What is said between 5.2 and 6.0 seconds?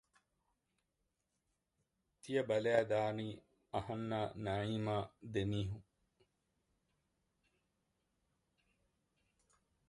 ދެ މީހުން